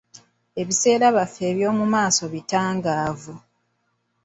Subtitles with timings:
[0.61, 3.35] Ebiseera byaffe eby'omu maaso bitangaavu.